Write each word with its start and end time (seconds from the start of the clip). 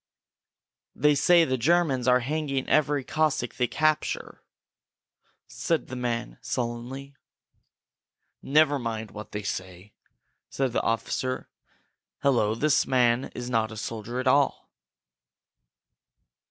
"They 0.95 1.13
say 1.13 1.45
that 1.45 1.51
the 1.51 1.57
Germans 1.59 2.07
are 2.07 2.21
hanging 2.21 2.67
every 2.67 3.03
Cossack 3.03 3.53
they 3.53 3.67
capture," 3.67 4.41
said 5.45 5.89
the 5.89 5.95
man, 5.95 6.39
sullenly. 6.41 7.13
"Never 8.41 8.79
mind 8.79 9.11
what 9.11 9.31
they 9.31 9.43
say!" 9.43 9.93
said 10.49 10.73
the 10.73 10.81
officer. 10.81 11.49
"Hello! 12.23 12.55
That 12.55 12.85
man 12.87 13.25
is 13.35 13.47
not 13.47 13.71
a 13.71 13.77
soldier 13.77 14.19
at 14.19 14.25
all!" 14.25 14.71